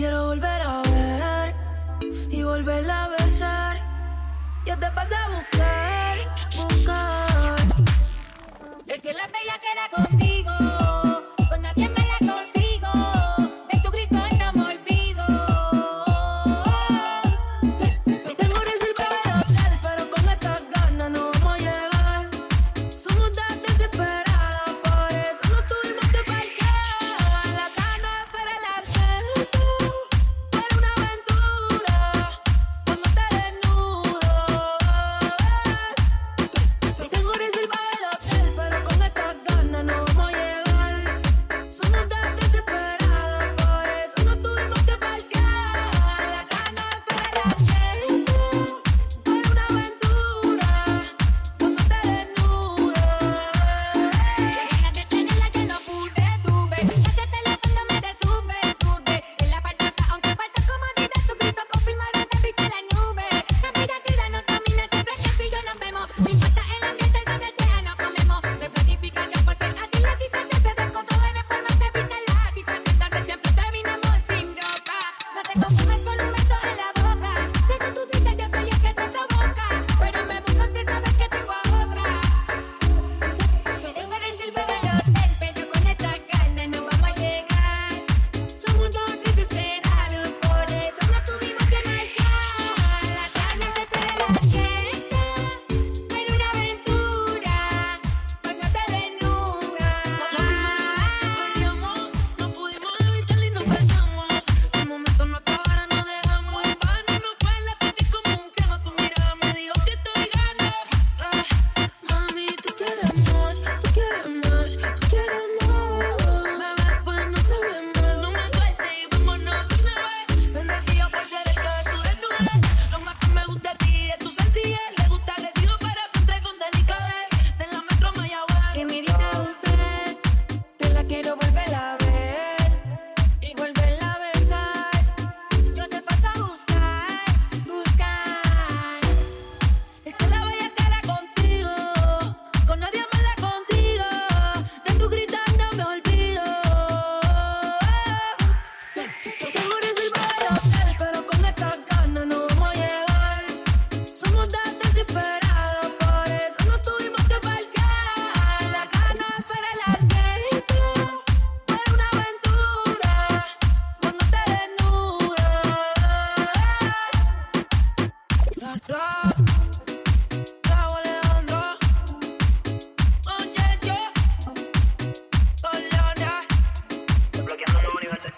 [0.00, 1.54] Quiero volver a ver
[2.30, 3.76] y volverla a besar.
[4.64, 6.18] Yo te pasé a buscar,
[6.56, 7.56] buscar.
[8.86, 10.09] Es que la bella queda con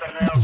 [0.00, 0.39] personnel